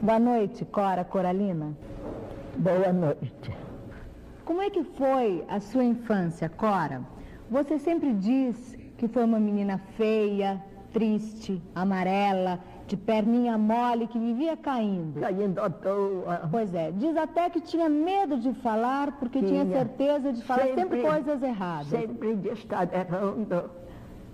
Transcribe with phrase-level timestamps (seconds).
[0.00, 1.74] Boa noite, Cora Coralina.
[2.58, 3.50] Boa noite.
[4.44, 7.00] Como é que foi a sua infância, Cora?
[7.50, 10.62] Você sempre diz que foi uma menina feia,
[10.92, 15.18] triste, amarela, de perninha mole, que vivia caindo.
[15.18, 16.48] Caindo à toa.
[16.50, 20.64] Pois é, diz até que tinha medo de falar, porque tinha, tinha certeza de falar
[20.64, 21.86] sempre, sempre coisas erradas.
[21.88, 23.70] Sempre de estar errando.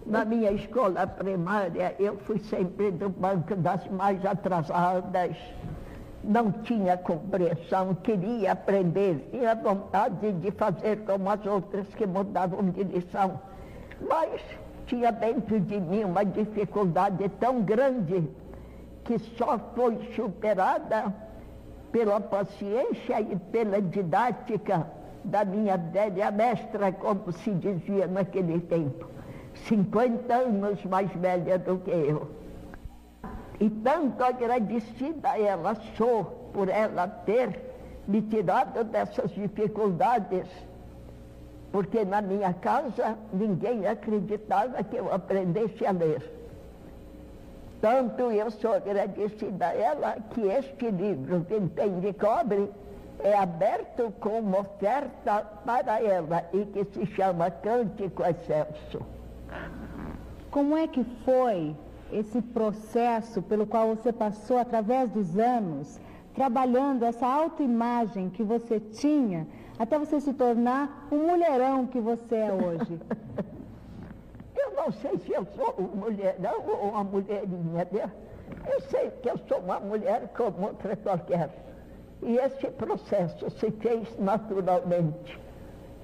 [0.04, 5.36] Na minha escola primária, eu fui sempre do banco das mais atrasadas.
[6.24, 12.82] Não tinha compreensão, queria aprender, tinha vontade de fazer como as outras que mudavam de
[12.82, 13.40] lição.
[14.00, 14.40] Mas
[14.86, 18.28] tinha dentro de mim uma dificuldade tão grande
[19.04, 21.14] que só foi superada
[21.92, 24.86] pela paciência e pela didática
[25.24, 29.06] da minha velha mestra, como se dizia naquele tempo.
[29.68, 32.28] 50 anos mais velha do que eu.
[33.60, 37.72] E tanto agradecida ela sou por ela ter
[38.08, 40.48] me tirado dessas dificuldades,
[41.70, 46.22] porque na minha casa ninguém acreditava que eu aprendesse a ler.
[47.80, 52.70] Tanto eu sou agradecida a ela que este livro, Vintém de Cobre,
[53.20, 59.00] é aberto como oferta para ela e que se chama Cântico Excelso.
[60.52, 61.74] Como é que foi
[62.12, 65.98] esse processo pelo qual você passou através dos anos,
[66.34, 69.46] trabalhando essa autoimagem que você tinha,
[69.78, 73.00] até você se tornar o mulherão que você é hoje?
[74.54, 77.88] Eu não sei se eu sou uma mulherão ou uma mulherinha.
[77.90, 78.10] Né?
[78.70, 81.50] Eu sei que eu sou uma mulher como outra qualquer.
[82.22, 85.41] E esse processo se fez naturalmente.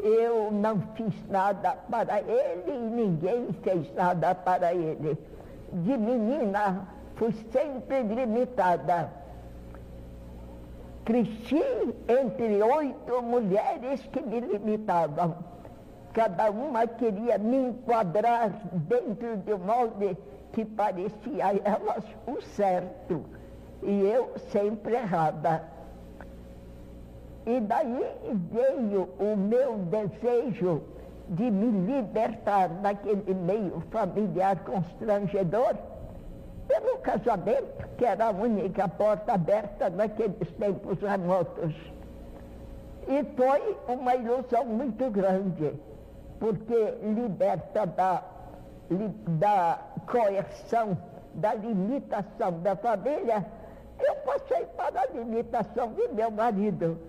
[0.01, 5.19] Eu não fiz nada para ele e ninguém fez nada para ele.
[5.73, 9.11] De menina, fui sempre limitada.
[11.05, 11.63] Cresci
[12.07, 15.37] entre oito mulheres que me limitavam
[16.19, 20.17] cada uma queria me enquadrar dentro de um molde
[20.53, 23.25] que parecia a elas o certo,
[23.85, 25.63] e eu sempre errada.
[27.49, 28.05] E daí
[28.53, 30.83] veio o meu desejo
[31.31, 35.75] de me libertar daquele meio familiar constrangedor
[36.67, 41.75] pelo casamento, que era a única porta aberta naqueles tempos remotos.
[43.09, 45.73] E foi uma ilusão muito grande
[46.39, 48.23] porque liberta da,
[49.41, 50.99] da coerção,
[51.33, 53.43] da limitação da família,
[53.99, 57.09] eu passei para a limitação de meu marido.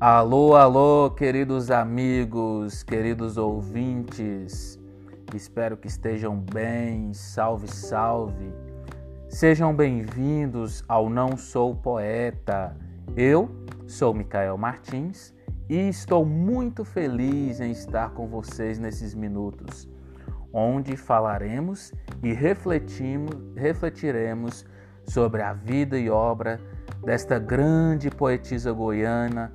[0.00, 4.78] Alô, alô, queridos amigos, queridos ouvintes,
[5.34, 8.54] espero que estejam bem, salve, salve.
[9.28, 12.76] Sejam bem-vindos ao Não Sou Poeta.
[13.16, 13.50] Eu
[13.88, 15.34] sou Micael Martins
[15.68, 19.88] e estou muito feliz em estar com vocês nesses minutos,
[20.52, 21.92] onde falaremos
[22.22, 24.64] e refletimos, refletiremos
[25.02, 26.60] sobre a vida e obra
[27.04, 29.52] desta grande poetisa goiana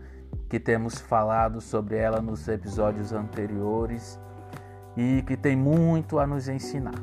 [0.53, 4.19] que temos falado sobre ela nos episódios anteriores
[4.95, 6.93] e que tem muito a nos ensinar.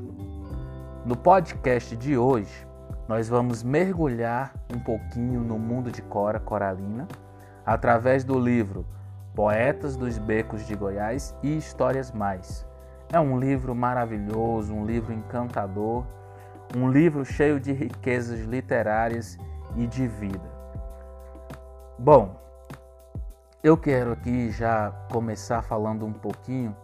[1.05, 2.65] No podcast de hoje,
[3.09, 7.09] nós vamos mergulhar um pouquinho no mundo de Cora Coralina
[7.66, 8.87] através do livro
[9.34, 12.65] Poetas dos Becos de Goiás e Histórias Mais.
[13.12, 16.06] É um livro maravilhoso, um livro encantador,
[16.77, 19.37] um livro cheio de riquezas literárias
[19.75, 20.49] e de vida.
[21.99, 22.38] Bom,
[23.62, 26.75] eu quero aqui já começar falando um pouquinho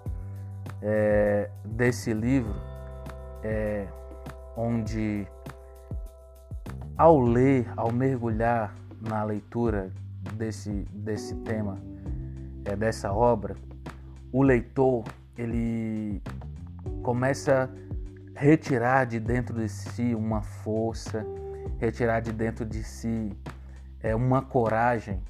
[0.82, 2.54] é, desse livro,
[3.42, 3.86] é,
[4.54, 5.26] onde
[6.98, 9.90] ao ler, ao mergulhar na leitura
[10.34, 11.78] desse, desse tema,
[12.66, 13.56] é, dessa obra,
[14.30, 15.04] o leitor
[15.38, 16.22] ele
[17.02, 17.70] começa
[18.34, 21.24] a retirar de dentro de si uma força,
[21.78, 23.32] retirar de dentro de si
[24.02, 25.22] é, uma coragem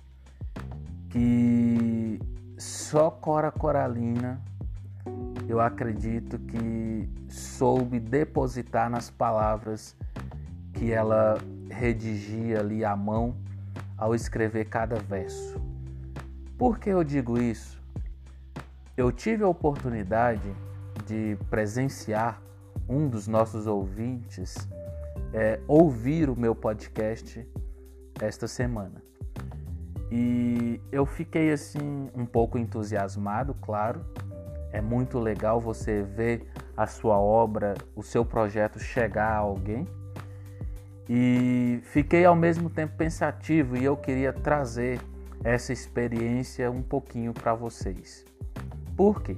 [1.10, 2.18] que
[2.58, 4.40] só Cora Coralina
[5.48, 9.96] eu acredito que soube depositar nas palavras
[10.72, 11.38] que ela
[11.70, 13.36] redigia ali à mão
[13.96, 15.60] ao escrever cada verso.
[16.58, 17.80] Por que eu digo isso?
[18.96, 20.54] Eu tive a oportunidade
[21.06, 22.40] de presenciar
[22.88, 24.56] um dos nossos ouvintes
[25.32, 27.46] é, ouvir o meu podcast
[28.20, 29.05] esta semana.
[30.10, 34.04] E eu fiquei assim um pouco entusiasmado, claro.
[34.72, 39.86] É muito legal você ver a sua obra, o seu projeto chegar a alguém.
[41.08, 45.00] E fiquei ao mesmo tempo pensativo e eu queria trazer
[45.42, 48.24] essa experiência um pouquinho para vocês.
[48.96, 49.36] Por quê?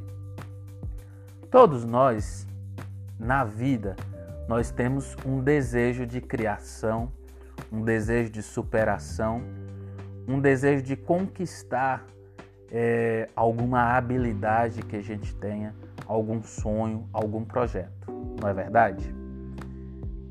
[1.50, 2.47] Todos nós,
[3.19, 3.97] na vida,
[4.49, 7.12] nós temos um desejo de criação,
[7.71, 9.43] um desejo de superação,
[10.29, 12.07] um desejo de conquistar
[12.71, 15.75] é, alguma habilidade que a gente tenha,
[16.07, 19.15] algum sonho, algum projeto, não é verdade?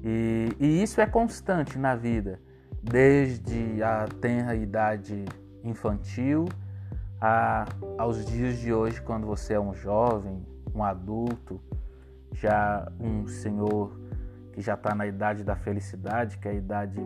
[0.04, 2.40] E, e isso é constante na vida,
[2.82, 5.26] desde a tenra idade
[5.64, 6.46] infantil
[7.20, 7.66] a,
[7.98, 11.60] aos dias de hoje, quando você é um jovem, um adulto,
[12.32, 14.00] já um senhor
[14.54, 17.02] que já está na idade da felicidade, que é a idade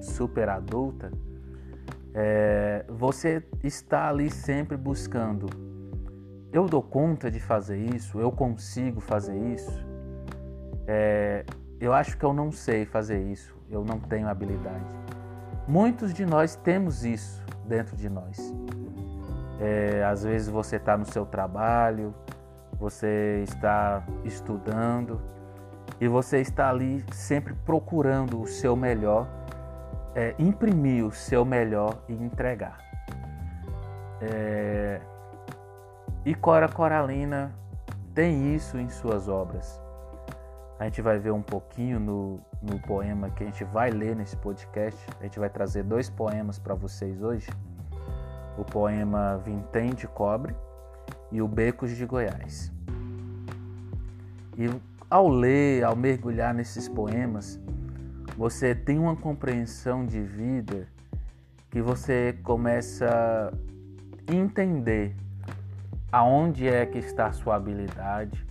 [0.00, 1.10] super adulta,
[2.20, 5.46] é, você está ali sempre buscando.
[6.52, 8.18] Eu dou conta de fazer isso?
[8.18, 9.86] Eu consigo fazer isso?
[10.88, 11.44] É,
[11.80, 13.54] eu acho que eu não sei fazer isso.
[13.70, 14.84] Eu não tenho habilidade.
[15.68, 18.52] Muitos de nós temos isso dentro de nós.
[19.60, 22.12] É, às vezes você está no seu trabalho,
[22.80, 25.20] você está estudando
[26.00, 29.28] e você está ali sempre procurando o seu melhor
[30.18, 32.78] é, imprimir o seu melhor e entregar.
[34.20, 35.00] É,
[36.24, 37.54] e Cora Coralina
[38.12, 39.80] tem isso em suas obras.
[40.76, 44.36] A gente vai ver um pouquinho no, no poema que a gente vai ler nesse
[44.36, 44.98] podcast.
[45.20, 47.48] A gente vai trazer dois poemas para vocês hoje.
[48.56, 50.52] O poema Vintém de Cobre
[51.30, 52.72] e o Becos de Goiás.
[54.56, 54.68] E
[55.08, 57.60] ao ler, ao mergulhar nesses poemas,
[58.38, 60.86] você tem uma compreensão de vida
[61.68, 63.52] que você começa
[64.28, 65.12] a entender
[66.12, 68.46] aonde é que está a sua habilidade,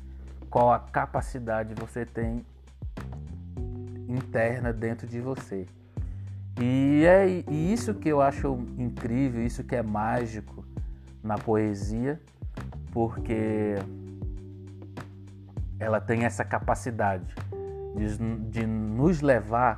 [0.50, 2.46] qual a capacidade você tem
[4.10, 5.66] interna dentro de você.
[6.60, 10.66] E é isso que eu acho incrível, isso que é mágico
[11.24, 12.22] na poesia,
[12.92, 13.76] porque
[15.80, 17.34] ela tem essa capacidade
[17.96, 18.18] de,
[18.50, 19.76] de nos levar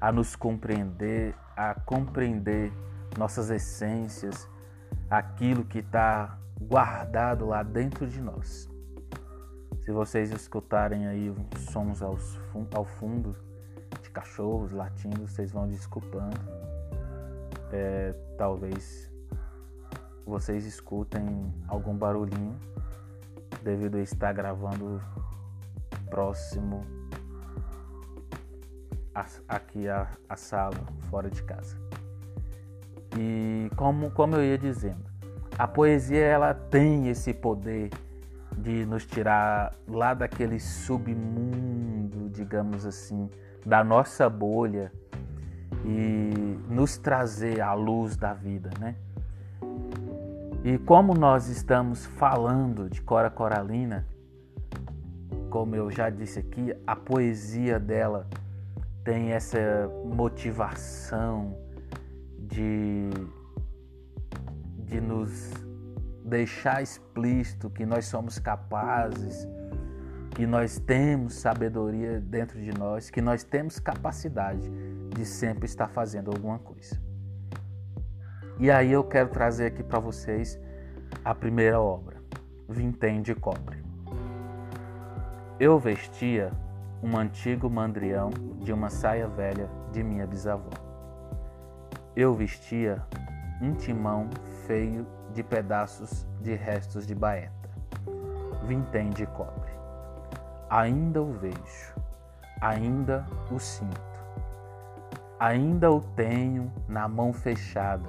[0.00, 2.72] a nos compreender, a compreender
[3.16, 4.48] nossas essências,
[5.08, 8.68] aquilo que está guardado lá dentro de nós.
[9.80, 11.34] Se vocês escutarem aí
[11.70, 12.38] sons aos,
[12.74, 13.36] ao fundo
[14.02, 16.40] de cachorros latindo, vocês vão desculpando.
[17.72, 19.10] É, talvez
[20.26, 22.58] vocês escutem algum barulhinho
[23.62, 25.00] devido a estar gravando
[26.10, 26.84] próximo
[29.48, 30.76] aqui a, a sala
[31.10, 31.76] fora de casa.
[33.18, 35.04] E como, como eu ia dizendo,
[35.58, 37.90] a poesia ela tem esse poder
[38.56, 43.28] de nos tirar lá daquele submundo, digamos assim,
[43.64, 44.92] da nossa bolha
[45.84, 48.96] e nos trazer à luz da vida, né?
[50.64, 54.06] E como nós estamos falando de Cora Coralina,
[55.50, 58.26] como eu já disse aqui, a poesia dela
[59.04, 59.58] tem essa
[60.04, 61.58] motivação
[62.38, 63.10] de,
[64.78, 65.50] de nos
[66.24, 69.46] deixar explícito que nós somos capazes,
[70.30, 74.70] que nós temos sabedoria dentro de nós, que nós temos capacidade
[75.14, 77.00] de sempre estar fazendo alguma coisa.
[78.58, 80.58] E aí eu quero trazer aqui para vocês
[81.24, 82.16] a primeira obra,
[82.68, 83.82] Vintém de Cobre.
[85.58, 86.52] Eu vestia
[87.02, 88.30] um antigo mandrião
[88.60, 90.70] de uma saia velha de minha bisavó.
[92.14, 93.02] Eu vestia
[93.60, 94.30] um timão
[94.66, 95.04] feio
[95.34, 97.70] de pedaços de restos de baeta,
[98.64, 99.72] vintém de cobre.
[100.70, 101.94] Ainda o vejo,
[102.60, 104.00] ainda o sinto,
[105.40, 108.08] ainda o tenho na mão fechada,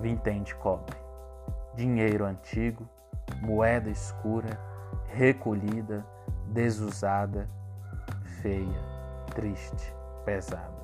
[0.00, 0.96] vintém de cobre.
[1.74, 2.88] Dinheiro antigo,
[3.42, 4.58] moeda escura,
[5.08, 6.06] recolhida,
[6.46, 7.48] desusada,
[8.42, 8.80] feia,
[9.34, 9.92] triste,
[10.24, 10.78] pesada.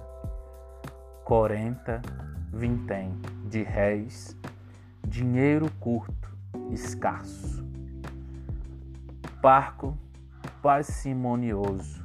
[1.24, 2.02] Quarenta,
[2.52, 3.10] vintém
[3.48, 4.36] de réis,
[5.06, 6.28] dinheiro curto,
[6.70, 7.64] escasso.
[9.40, 9.96] Parco
[10.62, 12.04] parcimonioso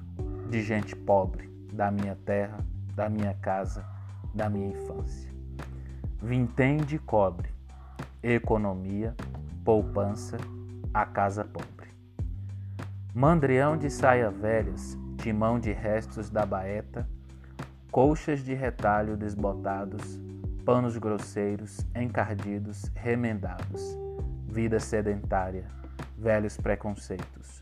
[0.50, 2.60] de gente pobre da minha terra,
[2.96, 3.86] da minha casa,
[4.34, 5.30] da minha infância.
[6.22, 7.50] Vintém de cobre,
[8.22, 9.16] economia,
[9.64, 10.38] poupança,
[10.94, 11.90] a casa pobre.
[13.14, 17.08] Mandrião de saia velhas, timão de restos da baeta,
[17.92, 20.20] colchas de retalho desbotados,
[20.66, 23.98] panos grosseiros, encardidos, remendados,
[24.48, 25.68] vida sedentária,
[26.18, 27.62] velhos preconceitos,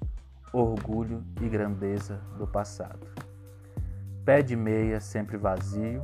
[0.54, 3.08] orgulho e grandeza do passado.
[4.24, 6.02] Pé de meia sempre vazio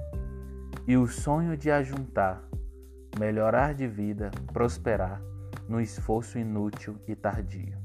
[0.88, 2.42] e o sonho de ajuntar,
[3.20, 5.22] melhorar de vida, prosperar
[5.68, 7.78] no esforço inútil e tardio.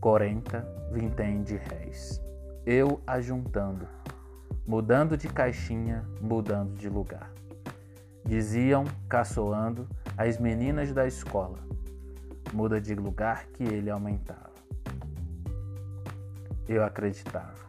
[0.00, 2.20] 40 vintém de réis.
[2.66, 3.86] Eu ajuntando,
[4.66, 7.30] mudando de caixinha, mudando de lugar.
[8.24, 11.60] Diziam, caçoando, as meninas da escola.
[12.52, 14.50] Muda de lugar que ele aumentava.
[16.66, 17.64] Eu acreditava.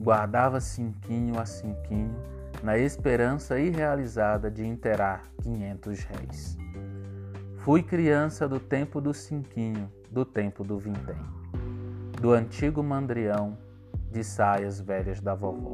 [0.00, 2.16] Guardava cinquinho a cinquinho
[2.60, 6.58] na esperança irrealizada de inteirar quinhentos réis.
[7.58, 11.22] Fui criança do tempo do cinquinho, do tempo do vintém,
[12.20, 13.56] do antigo mandrião,
[14.14, 15.72] de saias velhas da vovó,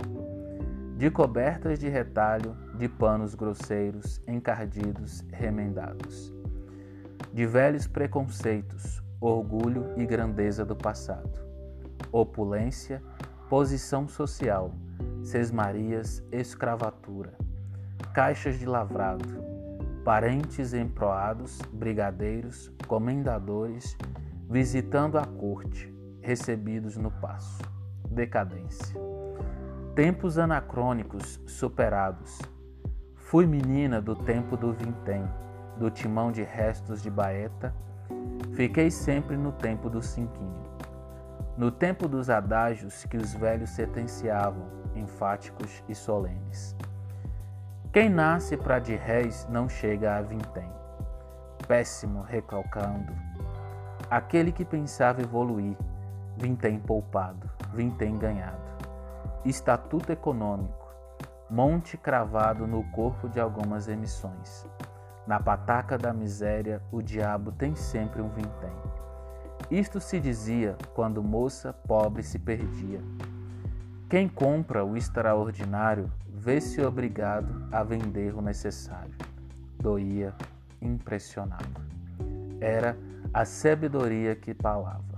[0.97, 6.35] de cobertas de retalho, de panos grosseiros, encardidos, remendados,
[7.33, 11.51] de velhos preconceitos, orgulho e grandeza do passado
[12.13, 13.03] opulência,
[13.49, 14.73] posição social,
[15.23, 17.35] sesmarias, escravatura,
[18.13, 19.25] caixas de lavrado,
[20.05, 23.97] parentes emproados, brigadeiros, comendadores,
[24.49, 27.63] visitando a corte, recebidos no passo,
[28.11, 28.99] decadência.
[29.95, 32.39] Tempos anacrônicos superados.
[33.15, 35.25] Fui menina do tempo do vintém,
[35.77, 37.75] do timão de restos de baeta,
[38.55, 40.71] fiquei sempre no tempo do cinquinho
[41.61, 46.75] no tempo dos adágios que os velhos sentenciavam, enfáticos e solenes.
[47.93, 50.73] Quem nasce para de réis não chega a vintém.
[51.69, 53.13] Péssimo recalcando.
[54.09, 55.77] Aquele que pensava evoluir,
[56.35, 58.71] vintém poupado, vintém ganhado.
[59.45, 60.89] Estatuto econômico,
[61.49, 64.67] monte cravado no corpo de algumas emissões.
[65.27, 68.73] Na pataca da miséria, o diabo tem sempre um vintém.
[69.71, 73.01] Isto se dizia quando moça pobre se perdia.
[74.09, 79.15] Quem compra o extraordinário vê-se obrigado a vender o necessário.
[79.79, 80.35] Doía,
[80.83, 81.87] impressionava.
[82.61, 82.97] Era
[83.33, 85.10] a sabedoria que falava.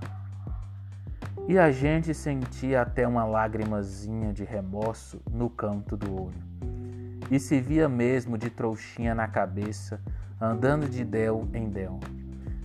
[1.49, 6.43] E a gente sentia até uma lágrimazinha de remorso no canto do olho.
[7.31, 10.01] E se via mesmo de trouxinha na cabeça,
[10.41, 11.99] andando de del em del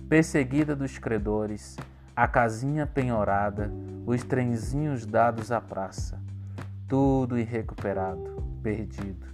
[0.08, 1.76] perseguida dos credores,
[2.16, 3.70] a casinha penhorada,
[4.06, 6.18] os trenzinhos dados à praça,
[6.88, 9.26] tudo irrecuperado, perdido,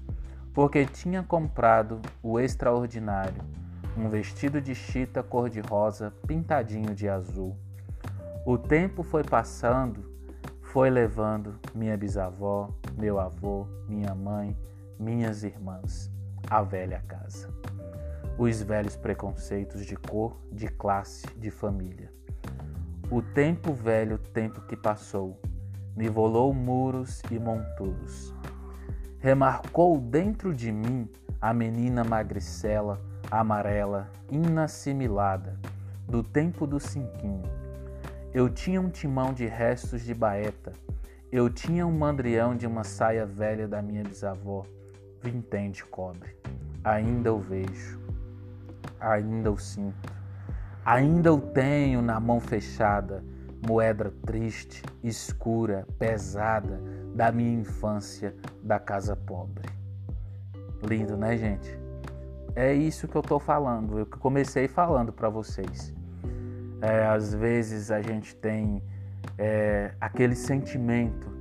[0.53, 3.41] porque tinha comprado o extraordinário,
[3.97, 7.57] um vestido de chita cor-de-rosa pintadinho de azul.
[8.47, 10.05] O tempo foi passando,
[10.61, 14.57] foi levando minha bisavó, meu avô, minha mãe,
[14.99, 16.11] minhas irmãs,
[16.51, 17.49] a velha casa
[18.37, 22.13] os velhos preconceitos de cor, de classe, de família.
[23.11, 25.41] O tempo velho tempo que passou,
[25.97, 28.35] nivolou muros e monturos.
[29.19, 31.09] Remarcou dentro de mim
[31.41, 35.59] a menina magricela, amarela, inassimilada,
[36.09, 37.64] do tempo do cinquinho.
[38.35, 40.73] Eu tinha um timão de restos de baeta,
[41.33, 44.67] eu tinha um mandrião de uma saia velha da minha bisavó,
[45.23, 46.37] vintém de cobre.
[46.83, 48.05] Ainda o vejo
[49.05, 50.13] ainda o sinto.
[50.85, 53.25] Ainda o tenho na mão fechada,
[53.67, 56.81] moeda triste, escura, pesada
[57.15, 59.69] da minha infância da casa pobre.
[60.83, 61.79] Lindo, né, gente?
[62.55, 65.93] É isso que eu tô falando, eu comecei falando para vocês.
[66.85, 68.83] É, às vezes a gente tem
[69.39, 71.33] é, aquele sentimento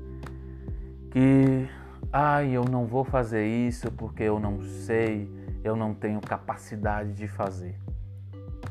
[1.12, 1.68] que,
[2.14, 5.30] ai, eu não vou fazer isso porque eu não sei,
[5.62, 7.76] eu não tenho capacidade de fazer.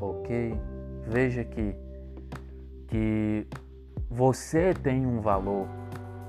[0.00, 0.58] Ok?
[1.06, 1.76] Veja que,
[2.88, 3.46] que
[4.08, 5.68] você tem um valor,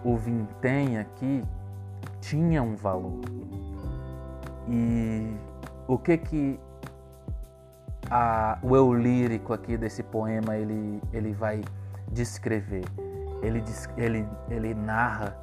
[0.03, 1.41] o vintém aqui
[2.19, 3.21] tinha um valor.
[4.67, 5.37] E
[5.87, 6.59] o que que
[8.13, 11.61] a, o eu lírico aqui desse poema ele, ele vai
[12.11, 12.85] descrever?
[13.41, 13.63] Ele,
[13.97, 15.35] ele, ele narra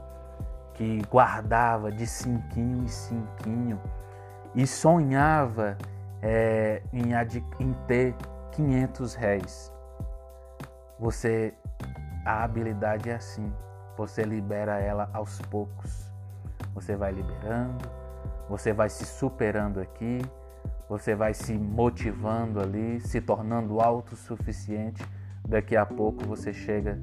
[0.74, 3.80] que guardava de cinquinho em cinquinho
[4.54, 5.76] e sonhava
[6.22, 7.10] é, em,
[7.58, 8.14] em ter
[8.52, 9.72] 500 réis.
[10.96, 11.52] Você,
[12.24, 13.52] a habilidade é assim,
[13.96, 16.08] você libera ela aos poucos.
[16.72, 17.90] Você vai liberando,
[18.48, 20.22] você vai se superando aqui,
[20.90, 25.00] você vai se motivando ali, se tornando autossuficiente.
[25.48, 26.98] Daqui a pouco você chega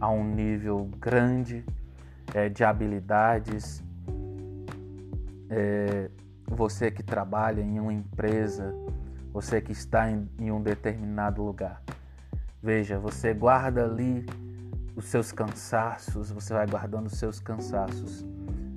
[0.00, 1.64] a um nível grande
[2.34, 3.80] é, de habilidades.
[5.48, 6.10] É,
[6.48, 8.74] você que trabalha em uma empresa,
[9.32, 11.80] você que está em, em um determinado lugar.
[12.60, 14.26] Veja, você guarda ali
[14.96, 18.26] os seus cansaços, você vai guardando os seus cansaços.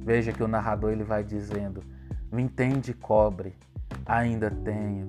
[0.05, 1.81] Veja que o narrador ele vai dizendo:
[2.31, 3.55] Vintém de cobre,
[4.11, 5.07] ainda tenho,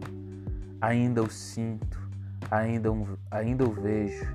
[0.80, 2.00] ainda o sinto,
[2.48, 2.88] ainda,
[3.32, 4.32] ainda o vejo,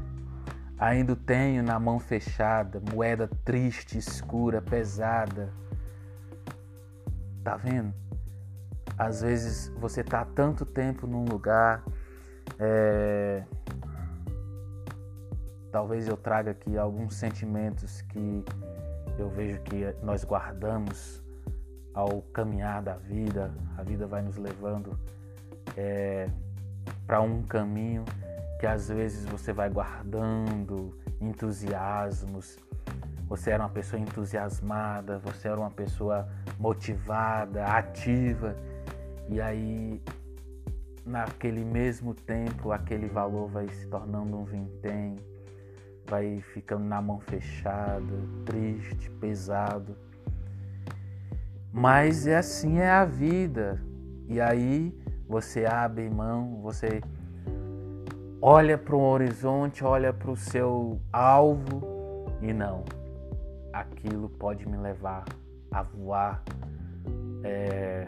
[0.78, 5.54] ainda tenho na mão fechada, moeda triste, escura, pesada.
[7.46, 7.94] Tá vendo?
[8.98, 11.82] Às vezes você tá tanto tempo num lugar,
[12.60, 13.46] é...
[15.72, 18.44] talvez eu traga aqui alguns sentimentos que
[19.18, 21.26] eu vejo que nós guardamos
[21.98, 24.96] ao caminhar da vida, a vida vai nos levando
[25.76, 26.30] é,
[27.08, 28.06] para um caminho
[28.60, 32.60] que às vezes você vai guardando entusiasmos.
[33.28, 38.56] Você era uma pessoa entusiasmada, você era uma pessoa motivada, ativa,
[39.28, 40.00] e aí
[41.04, 45.18] naquele mesmo tempo aquele valor vai se tornando um vintém
[46.10, 49.98] vai ficando na mão fechada, triste, pesado.
[51.72, 53.82] Mas é assim é a vida.
[54.28, 54.94] E aí
[55.28, 57.02] você abre mão, você
[58.42, 61.98] olha para o horizonte, olha para o seu alvo
[62.42, 62.84] e não,
[63.74, 65.26] aquilo pode me levar
[65.72, 66.44] a voar
[67.44, 68.08] é,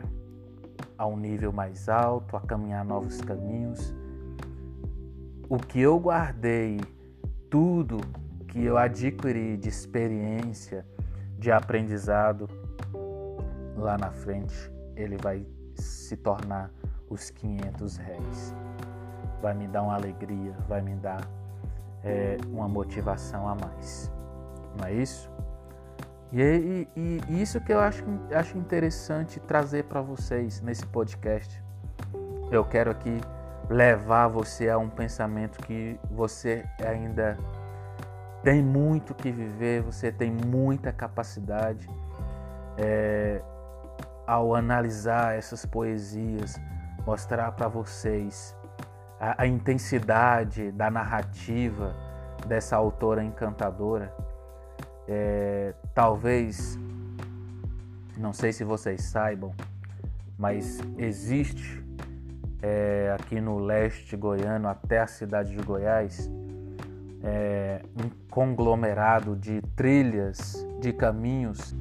[0.98, 3.94] a um nível mais alto, a caminhar novos caminhos.
[5.50, 6.80] O que eu guardei
[7.50, 7.98] tudo
[8.48, 10.86] que eu adquiri de experiência,
[11.38, 12.48] de aprendizado,
[13.80, 15.46] lá na frente ele vai
[15.76, 16.72] se tornar
[17.10, 18.56] os 500 réis.
[19.42, 21.22] Vai me dar uma alegria, vai me dar
[22.04, 24.12] é, uma motivação a mais.
[24.78, 25.30] Não é isso?
[26.32, 31.64] E, e, e isso que eu acho, acho interessante trazer para vocês nesse podcast.
[32.52, 33.20] Eu quero aqui
[33.70, 37.38] levar você a um pensamento que você ainda
[38.44, 41.90] tem muito que viver, você tem muita capacidade.
[42.78, 43.42] É,
[44.30, 46.62] ao analisar essas poesias,
[47.04, 48.56] mostrar para vocês
[49.20, 51.96] a, a, intensidade da narrativa
[52.46, 54.14] dessa autora encantadora.
[55.08, 56.78] É, talvez,
[58.16, 59.52] não sei se vocês saibam,
[60.38, 61.84] mas existe
[62.62, 66.30] é, aqui no leste goiano até a cidade de Goiás,
[67.24, 71.76] é, um conglomerado de trilhas, de caminhos.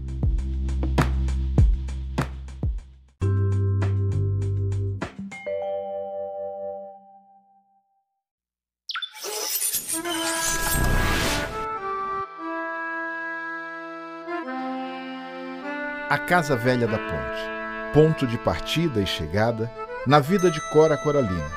[16.29, 19.71] Casa Velha da Ponte, ponto de partida e chegada
[20.07, 21.51] na vida de Cora Coralina.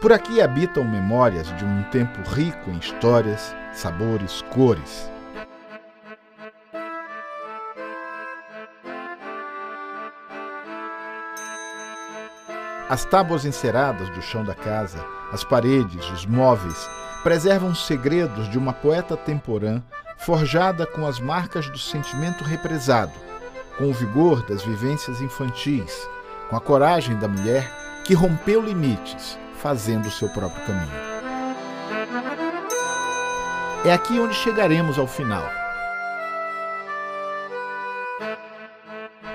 [0.00, 5.10] Por aqui habitam memórias de um tempo rico em histórias, sabores, cores.
[12.88, 16.88] As tábuas enceradas do chão da casa, as paredes, os móveis,
[17.22, 19.82] preservam segredos de uma poeta temporã
[20.18, 23.12] forjada com as marcas do sentimento represado,
[23.76, 26.08] com o vigor das vivências infantis,
[26.48, 27.70] com a coragem da mulher
[28.04, 31.06] que rompeu limites, fazendo o seu próprio caminho.
[33.84, 35.44] É aqui onde chegaremos ao final.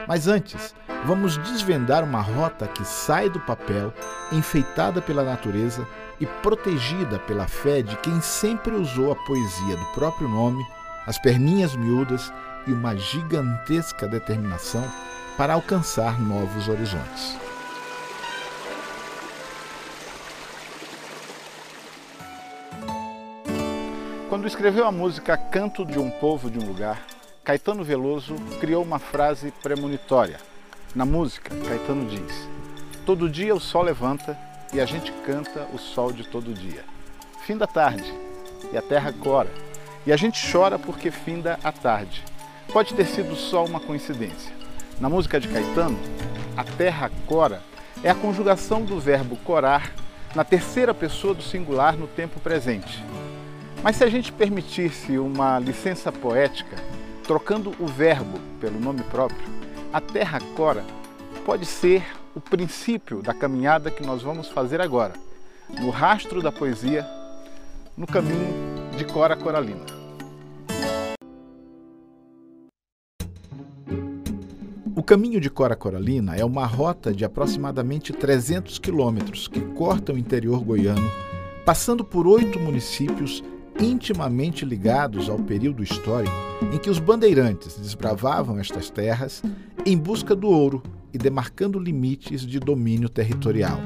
[0.07, 3.93] Mas antes, vamos desvendar uma rota que sai do papel,
[4.31, 5.87] enfeitada pela natureza
[6.21, 10.63] e protegida pela fé de quem sempre usou a poesia do próprio nome,
[11.07, 12.31] as perninhas miúdas
[12.67, 14.87] e uma gigantesca determinação
[15.35, 17.35] para alcançar novos horizontes.
[24.29, 27.01] Quando escreveu a música Canto de um Povo de um Lugar,
[27.43, 30.37] Caetano Veloso criou uma frase premonitória.
[30.93, 32.47] Na música, Caetano diz:
[33.05, 34.37] Todo dia o sol levanta
[34.73, 36.83] e a gente canta o sol de todo dia.
[37.45, 38.13] Fim da tarde
[38.71, 39.49] e a terra cora,
[40.05, 42.23] e a gente chora porque finda a tarde.
[42.71, 44.53] Pode ter sido só uma coincidência.
[44.99, 45.99] Na música de Caetano,
[46.55, 47.61] a terra cora
[48.03, 49.91] é a conjugação do verbo corar
[50.33, 53.03] na terceira pessoa do singular no tempo presente.
[53.83, 56.77] Mas se a gente permitisse uma licença poética,
[57.23, 59.41] trocando o verbo pelo nome próprio,
[59.91, 60.85] a terra cora
[61.45, 65.13] pode ser o princípio da caminhada que nós vamos fazer agora,
[65.79, 67.05] no rastro da poesia,
[67.97, 69.85] no caminho de Cora Coralina.
[74.95, 80.17] O caminho de Cora Coralina é uma rota de aproximadamente 300 quilômetros que corta o
[80.17, 81.09] interior goiano,
[81.65, 83.43] passando por oito municípios
[83.79, 86.35] intimamente ligados ao período histórico
[86.73, 89.41] em que os bandeirantes desbravavam estas terras
[89.85, 93.79] em busca do ouro e demarcando limites de domínio territorial.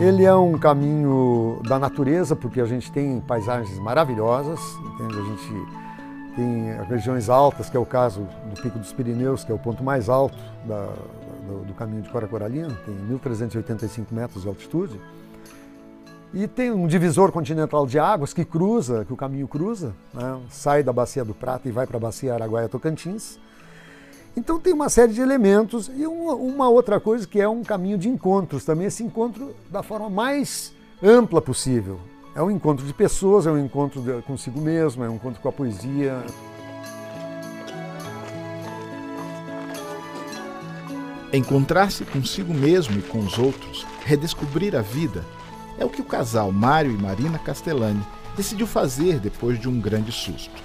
[0.00, 4.58] Ele é um caminho da natureza, porque a gente tem paisagens maravilhosas,
[4.94, 5.18] entende?
[5.18, 5.80] a gente
[6.34, 9.84] tem regiões altas, que é o caso do Pico dos Pirineus, que é o ponto
[9.84, 10.86] mais alto da,
[11.46, 14.98] do, do, caminho de Cora Coralina, tem 1.385 metros de altitude.
[16.32, 20.40] E tem um divisor continental de águas que cruza, que o caminho cruza, né?
[20.48, 23.36] sai da Bacia do Prata e vai para a Bacia Araguaia-Tocantins.
[24.36, 28.08] Então tem uma série de elementos e uma, outra coisa que é um caminho de
[28.08, 31.98] encontros também, esse encontro da forma mais ampla possível.
[32.32, 35.52] É um encontro de pessoas, é um encontro consigo mesmo, é um encontro com a
[35.52, 36.16] poesia.
[41.32, 45.24] Encontrar-se consigo mesmo e com os outros, redescobrir a vida,
[45.80, 48.04] é o que o casal Mário e Marina Castellani
[48.36, 50.62] decidiu fazer depois de um grande susto.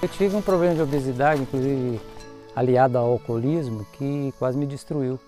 [0.00, 2.00] Eu tive um problema de obesidade, inclusive
[2.56, 5.20] aliado ao alcoolismo, que quase me destruiu.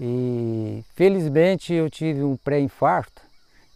[0.00, 3.22] E felizmente eu tive um pré-infarto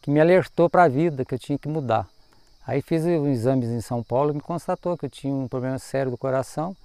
[0.02, 2.08] que me alertou para a vida, que eu tinha que mudar.
[2.66, 5.78] Aí fiz um exames em São Paulo e me constatou que eu tinha um problema
[5.78, 6.76] sério do coração.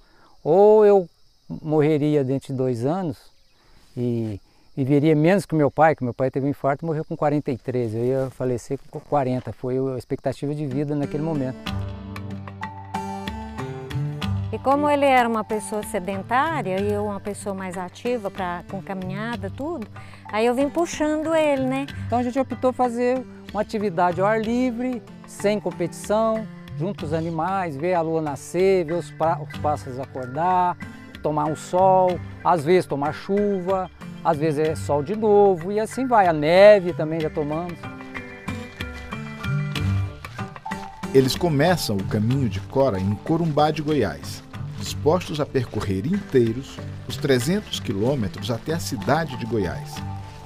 [0.44, 1.08] Ou eu
[1.48, 3.18] morreria dentro de dois anos
[3.96, 4.40] e
[4.76, 7.94] viveria menos que meu pai, que meu pai teve um infarto e morreu com 43.
[7.94, 11.58] Eu ia falecer com 40, foi a expectativa de vida naquele momento.
[14.52, 18.82] E como ele era uma pessoa sedentária e eu uma pessoa mais ativa para com
[18.82, 19.86] caminhada, tudo,
[20.32, 21.86] aí eu vim puxando ele, né?
[22.06, 27.76] Então a gente optou fazer uma atividade ao ar livre, sem competição, junto os animais,
[27.76, 30.76] ver a lua nascer, ver os, os pássaros acordar,
[31.22, 33.88] tomar um sol, às vezes tomar chuva,
[34.24, 36.26] às vezes é sol de novo e assim vai.
[36.26, 37.78] A neve também já tomamos.
[41.12, 44.44] Eles começam o caminho de Cora em Corumbá de Goiás,
[44.78, 46.78] dispostos a percorrer inteiros
[47.08, 49.96] os 300 quilômetros até a cidade de Goiás.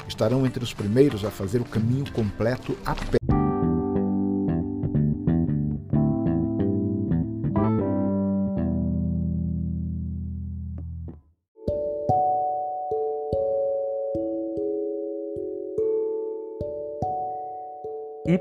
[0.09, 3.24] Estarão entre os primeiros a fazer o caminho completo a pé.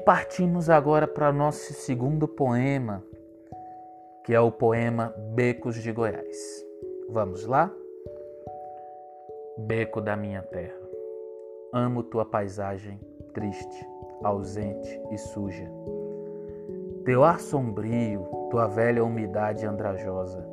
[0.06, 3.02] Partimos agora para nosso segundo poema,
[4.26, 6.66] que é o poema Becos de Goiás.
[7.10, 7.72] Vamos lá?
[9.60, 10.76] Beco da minha terra,
[11.72, 13.00] amo tua paisagem
[13.34, 13.88] triste,
[14.24, 15.72] ausente e suja.
[17.06, 20.46] Teu ar sombrio, tua velha umidade andrajosa,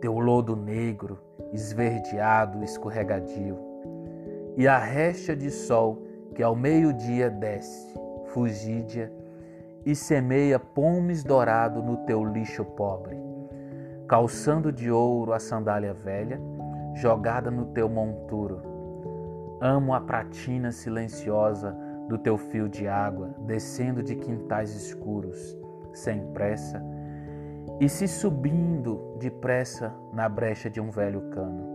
[0.00, 1.18] teu lodo negro,
[1.52, 3.58] esverdeado, escorregadio,
[4.56, 6.02] e a recha de sol
[6.34, 8.05] que ao meio-dia desce
[8.36, 9.10] fugídia
[9.86, 13.16] e semeia pomes dourado no teu lixo pobre,
[14.06, 16.38] calçando de ouro a sandália velha,
[16.96, 18.60] jogada no teu monturo.
[19.58, 21.74] Amo a pratina silenciosa
[22.10, 25.56] do teu fio de água, descendo de quintais escuros,
[25.94, 26.84] sem pressa,
[27.80, 31.74] e se subindo depressa na brecha de um velho cano.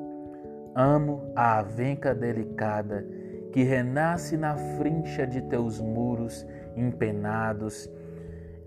[0.76, 3.04] Amo a avenca delicada
[3.52, 7.90] que renasce na frincha de teus muros empenados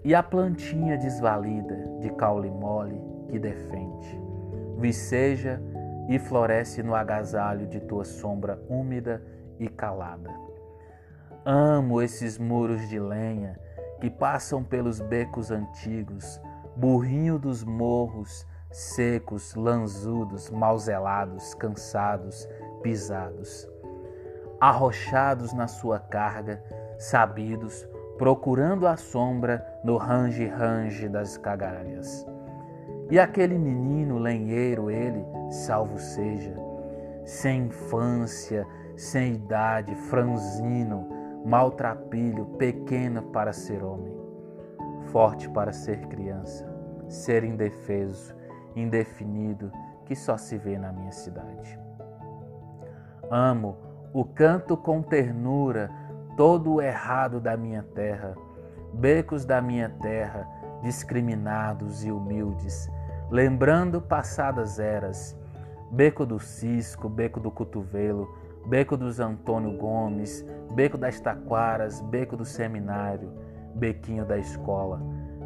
[0.05, 4.21] e a plantinha desvalida de caule mole que defende.
[4.79, 5.61] Viceja
[6.09, 9.23] e floresce no agasalho de tua sombra úmida
[9.59, 10.31] e calada.
[11.45, 13.59] Amo esses muros de lenha
[14.01, 16.41] que passam pelos becos antigos,
[16.77, 22.47] burrinho dos morros, secos, lanzudos, mal zelados, cansados,
[22.83, 23.73] pisados
[24.61, 26.63] arrochados na sua carga,
[26.99, 32.27] sabidos, procurando a sombra no range-range das cagalhas.
[33.11, 36.55] E aquele menino lenheiro, ele, salvo seja,
[37.25, 41.09] sem infância, sem idade, franzino,
[41.45, 44.15] maltrapilho, pequeno para ser homem,
[45.07, 46.67] forte para ser criança,
[47.09, 48.35] ser indefeso,
[48.75, 49.71] indefinido,
[50.07, 51.79] que só se vê na minha cidade.
[53.31, 53.77] Amo
[54.15, 55.91] o canto com ternura,
[56.37, 58.35] todo o errado da minha terra,
[58.93, 60.49] becos da minha terra,
[60.83, 62.89] discriminados e humildes,
[63.31, 65.37] lembrando passadas eras,
[65.91, 68.33] beco do Cisco, beco do Cotovelo,
[68.67, 73.33] beco dos Antônio Gomes, beco das Taquaras, beco do Seminário,
[73.75, 75.01] bequinho da escola,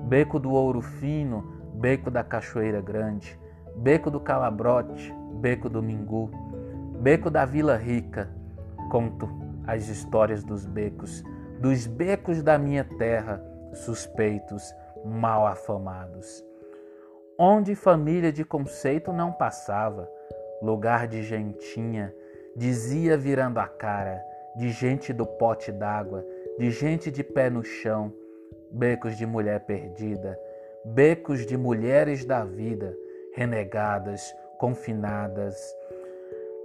[0.09, 3.39] Beco do Ouro Fino, Beco da Cachoeira Grande,
[3.77, 6.31] Beco do Calabrote, Beco do Mingu,
[7.01, 8.38] Beco da Vila Rica.
[8.91, 9.29] Conto
[9.67, 11.23] as histórias dos becos,
[11.61, 13.43] dos becos da minha terra,
[13.75, 14.75] suspeitos,
[15.05, 16.45] mal afamados.
[17.39, 20.11] Onde família de conceito não passava,
[20.63, 22.15] lugar de gentinha,
[22.57, 24.21] dizia virando a cara,
[24.57, 26.25] de gente do pote d'água,
[26.59, 28.13] de gente de pé no chão,
[28.71, 30.39] becos de mulher perdida,
[30.85, 32.97] becos de mulheres da vida,
[33.35, 35.57] renegadas, confinadas.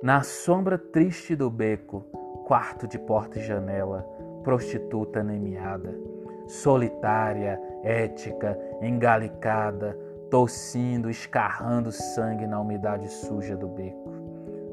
[0.04, 2.02] Na sombra triste do beco,
[2.46, 4.06] quarto de porta e janela,
[4.44, 5.98] prostituta anemeada,
[6.46, 9.98] solitária, ética, engalicada,
[10.30, 14.12] tossindo, escarrando sangue na umidade suja do beco.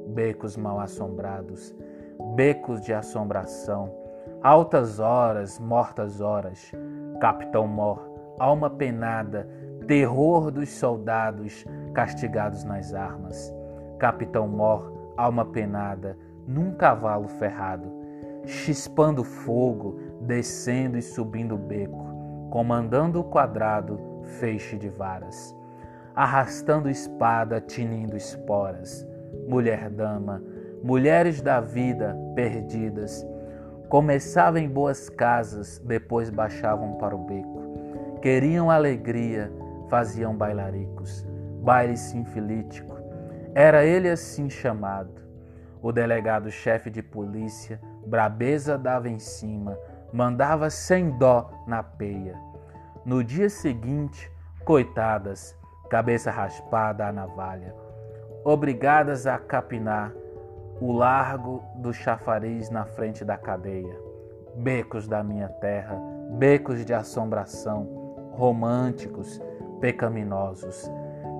[0.09, 1.73] Becos mal assombrados,
[2.35, 3.95] becos de assombração,
[4.43, 6.73] altas horas, mortas horas,
[7.21, 9.49] Capitão Mor, alma penada,
[9.87, 11.65] terror dos soldados
[11.95, 13.55] castigados nas armas.
[13.97, 17.91] Capitão Mor, alma penada, num cavalo ferrado,
[18.47, 22.05] chispando fogo, descendo e subindo o beco,
[22.51, 23.99] comandando o quadrado,
[24.39, 25.55] feixe de varas,
[26.15, 29.07] arrastando espada, tinindo esporas.
[29.49, 30.43] Mulher-dama,
[30.83, 33.27] mulheres da vida perdidas,
[33.89, 38.19] começavam em boas casas, depois baixavam para o beco.
[38.23, 39.51] Queriam alegria,
[39.89, 41.27] faziam bailaricos,
[41.63, 43.00] baile sinfilítico.
[43.55, 45.21] Era ele assim chamado.
[45.83, 49.79] O delegado-chefe de polícia, brabeza dava em cima,
[50.13, 52.39] mandava sem dó na peia.
[53.05, 54.31] No dia seguinte,
[54.65, 55.57] coitadas,
[55.89, 57.75] cabeça raspada à navalha,
[58.45, 60.13] obrigadas a capinar
[60.81, 63.99] o largo do chafariz na frente da cadeia.
[64.57, 65.97] Becos da minha terra,
[66.33, 67.85] becos de assombração,
[68.33, 69.41] românticos,
[69.81, 70.91] pecaminosos.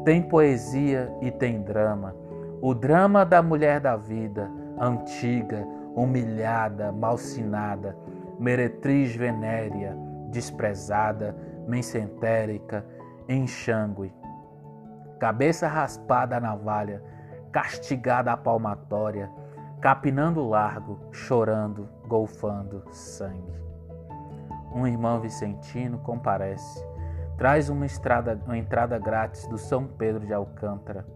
[0.05, 2.15] Tem poesia e tem drama.
[2.63, 7.97] O drama da mulher da vida, antiga, humilhada, malsinada,
[8.39, 9.97] meretriz venérea,
[10.31, 11.37] desprezada,
[11.67, 12.85] mencentérica,
[13.29, 14.13] enxangue.
[15.19, 17.03] Cabeça raspada à navalha,
[17.53, 19.31] castigada à palmatória,
[19.81, 23.61] capinando largo, chorando, golfando sangue.
[24.75, 26.87] Um irmão vicentino comparece,
[27.41, 31.07] traz uma, estrada, uma entrada grátis do São Pedro de Alcântara,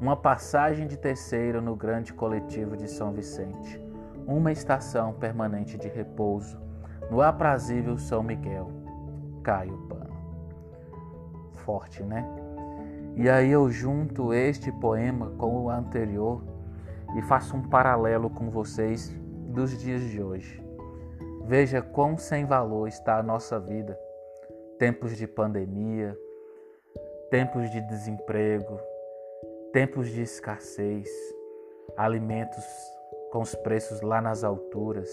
[0.00, 3.84] uma passagem de terceira no grande coletivo de São Vicente,
[4.24, 6.56] uma estação permanente de repouso
[7.10, 8.70] no aprazível São Miguel.
[9.42, 10.14] Cai o pano.
[11.64, 12.24] Forte, né?
[13.16, 16.40] E aí eu junto este poema com o anterior
[17.16, 19.12] e faço um paralelo com vocês
[19.48, 20.64] dos dias de hoje.
[21.44, 23.98] Veja quão sem valor está a nossa vida.
[24.84, 26.14] Tempos de pandemia,
[27.30, 28.78] tempos de desemprego,
[29.72, 31.08] tempos de escassez,
[31.96, 32.62] alimentos
[33.32, 35.08] com os preços lá nas alturas.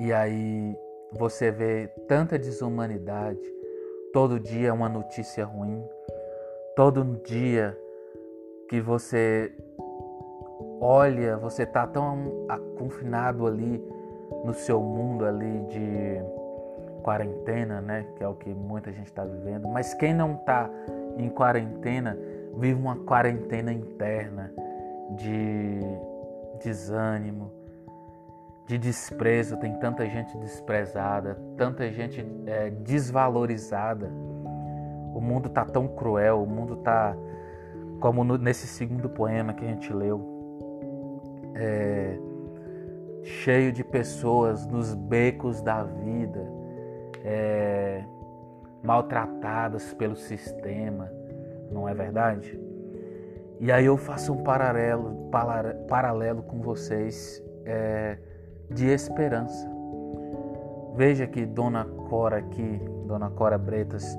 [0.00, 0.76] E aí
[1.12, 3.54] você vê tanta desumanidade,
[4.12, 5.84] Todo dia é uma notícia ruim.
[6.76, 7.76] Todo dia
[8.68, 9.52] que você
[10.80, 12.46] olha, você está tão
[12.78, 13.80] confinado ali
[14.44, 16.33] no seu mundo ali de
[17.04, 18.06] quarentena, né?
[18.16, 19.68] Que é o que muita gente está vivendo.
[19.68, 20.68] Mas quem não está
[21.18, 22.18] em quarentena
[22.56, 24.50] vive uma quarentena interna
[25.16, 25.80] de
[26.64, 27.52] desânimo,
[28.66, 34.10] de desprezo, tem tanta gente desprezada, tanta gente é, desvalorizada.
[35.14, 37.14] O mundo tá tão cruel, o mundo tá
[38.00, 40.20] como no, nesse segundo poema que a gente leu,
[41.54, 42.18] é,
[43.22, 46.63] cheio de pessoas nos becos da vida,
[47.24, 48.04] é,
[48.82, 51.10] maltratadas pelo sistema,
[51.70, 52.60] não é verdade?
[53.58, 55.30] E aí eu faço um paralelo,
[55.88, 57.42] paralelo com vocês.
[57.64, 58.18] É,
[58.70, 59.68] de esperança.
[60.94, 64.16] Veja que Dona Cora aqui, Dona Cora Bretas,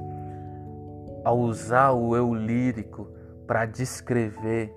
[1.23, 3.07] ao usar o eu lírico
[3.47, 4.75] para descrever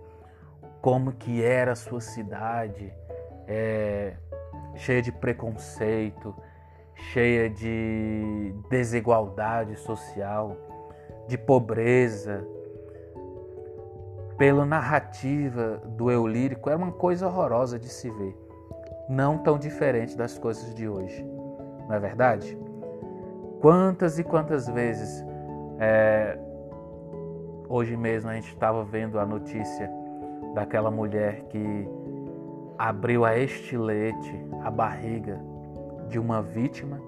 [0.80, 2.92] como que era a sua cidade,
[3.46, 4.14] é,
[4.76, 6.34] cheia de preconceito,
[6.98, 10.56] cheia de desigualdade social,
[11.26, 12.46] de pobreza,
[14.36, 18.36] pela narrativa do eu lírico, era uma coisa horrorosa de se ver
[19.08, 21.24] não tão diferente das coisas de hoje,
[21.88, 22.58] não é verdade?
[23.60, 25.24] Quantas e quantas vezes,
[25.78, 26.38] é,
[27.68, 29.90] hoje mesmo a gente estava vendo a notícia
[30.54, 31.88] daquela mulher que
[32.76, 35.40] abriu a estilete, a barriga
[36.08, 37.00] de uma vítima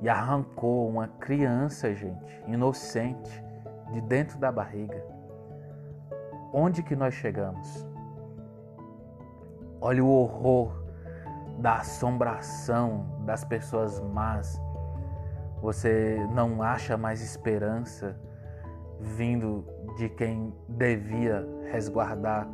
[0.00, 3.44] e arrancou uma criança, gente, inocente,
[3.92, 5.04] de dentro da barriga.
[6.52, 7.86] Onde que nós chegamos?
[9.80, 10.82] Olha o horror
[11.58, 14.60] da assombração das pessoas más.
[15.60, 18.16] Você não acha mais esperança
[19.00, 19.64] vindo
[19.96, 22.48] de quem devia resguardar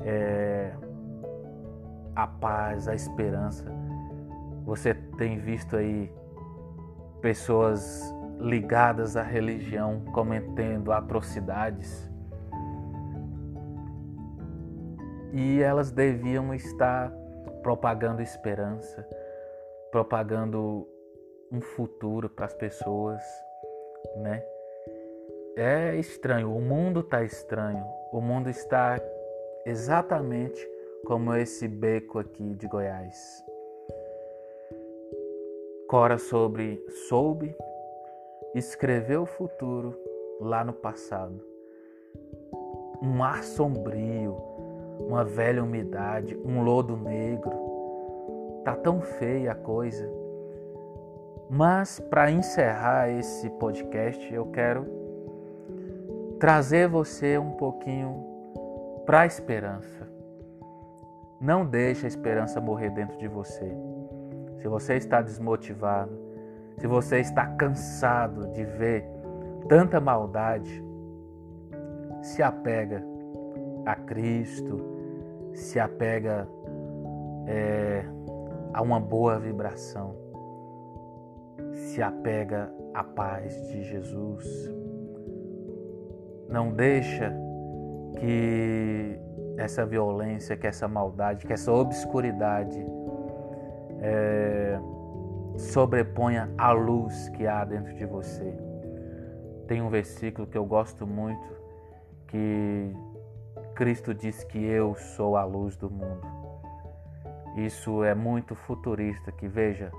[0.00, 0.72] é,
[2.14, 3.64] a paz, a esperança.
[4.64, 6.10] Você tem visto aí
[7.20, 8.02] pessoas
[8.38, 12.10] ligadas à religião cometendo atrocidades.
[15.32, 17.12] E elas deviam estar
[17.62, 19.06] propagando esperança,
[19.90, 20.88] propagando
[21.50, 23.20] um futuro para as pessoas,
[24.16, 24.44] né?
[25.56, 29.00] É estranho, o mundo está estranho, o mundo está
[29.64, 30.68] exatamente
[31.06, 33.44] como esse beco aqui de Goiás.
[35.94, 37.56] Cora sobre soube
[38.52, 39.96] escreveu o futuro
[40.40, 41.40] lá no passado.
[43.00, 44.34] Um ar sombrio,
[44.98, 47.52] uma velha umidade, um lodo negro.
[48.64, 50.10] Tá tão feia a coisa.
[51.48, 54.84] Mas para encerrar esse podcast, eu quero
[56.40, 58.20] trazer você um pouquinho
[59.06, 60.08] para a esperança.
[61.40, 63.93] Não deixe a esperança morrer dentro de você.
[64.64, 66.18] Se você está desmotivado,
[66.78, 69.06] se você está cansado de ver
[69.68, 70.82] tanta maldade,
[72.22, 73.04] se apega
[73.84, 74.80] a Cristo,
[75.52, 76.48] se apega
[77.46, 78.06] é,
[78.72, 80.16] a uma boa vibração,
[81.74, 84.74] se apega à paz de Jesus.
[86.48, 87.36] Não deixa
[88.18, 89.20] que
[89.58, 92.82] essa violência, que essa maldade, que essa obscuridade
[94.06, 94.78] é,
[95.56, 98.54] sobreponha a luz que há dentro de você.
[99.66, 101.54] Tem um versículo que eu gosto muito
[102.28, 102.92] que
[103.74, 106.26] Cristo diz que eu sou a luz do mundo.
[107.56, 109.90] Isso é muito futurista, que veja,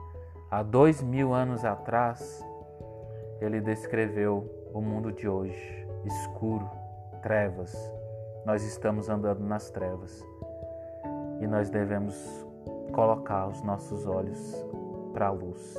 [0.52, 2.46] há dois mil anos atrás,
[3.42, 6.70] ele descreveu o mundo de hoje, escuro,
[7.24, 7.74] trevas.
[8.46, 10.24] Nós estamos andando nas trevas
[11.42, 12.45] e nós devemos
[12.96, 14.66] colocar os nossos olhos
[15.14, 15.78] para a luz.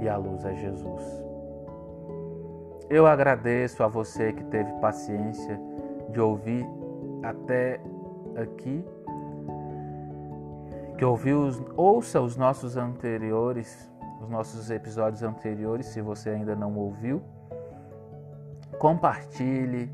[0.00, 1.02] E a luz é Jesus.
[2.90, 5.58] Eu agradeço a você que teve paciência
[6.10, 6.66] de ouvir
[7.22, 7.80] até
[8.36, 8.84] aqui,
[10.98, 17.22] que ouviu, ouça os nossos anteriores, os nossos episódios anteriores, se você ainda não ouviu.
[18.78, 19.90] Compartilhe,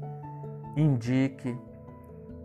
[0.76, 1.56] indique,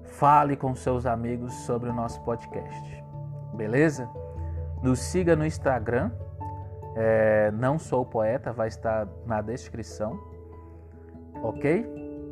[0.04, 3.11] fale com seus amigos sobre o nosso podcast.
[3.62, 4.10] Beleza?
[4.82, 6.10] Nos siga no Instagram,
[6.96, 10.20] é, não sou poeta, vai estar na descrição,
[11.44, 11.86] ok?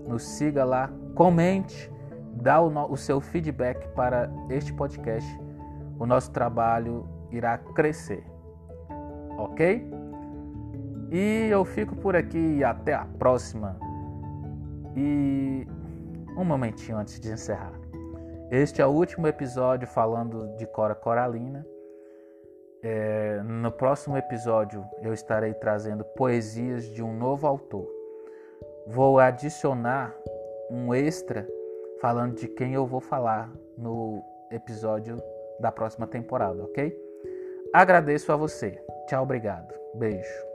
[0.07, 1.91] Nos siga lá, comente,
[2.33, 5.39] dá o, o seu feedback para este podcast.
[5.99, 8.23] O nosso trabalho irá crescer,
[9.37, 9.87] ok?
[11.11, 13.77] E eu fico por aqui e até a próxima.
[14.95, 15.67] E
[16.35, 17.78] um momentinho antes de encerrar.
[18.51, 21.65] Este é o último episódio falando de Cora Coralina.
[22.81, 27.87] É, no próximo episódio eu estarei trazendo poesias de um novo autor.
[28.87, 30.15] Vou adicionar
[30.71, 31.47] um extra
[32.01, 35.21] falando de quem eu vou falar no episódio
[35.59, 36.97] da próxima temporada, ok?
[37.71, 38.81] Agradeço a você.
[39.07, 39.71] Tchau, obrigado.
[39.93, 40.48] Beijo.